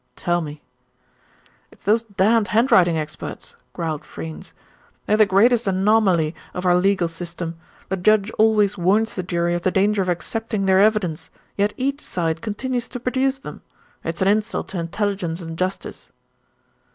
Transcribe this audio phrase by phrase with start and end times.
[0.15, 0.63] "Tell me."
[1.69, 4.51] "It's those damned handwriting experts," growled Freynes.
[5.05, 7.59] "They're the greatest anomaly of our legal system.
[7.89, 12.01] The judge always warns the jury of the danger of accepting their evidence; yet each
[12.01, 13.61] side continues to produce them.
[14.03, 16.09] It's an insult to intelligence and justice."